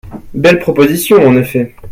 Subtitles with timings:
[0.33, 1.75] Belle proposition en effet!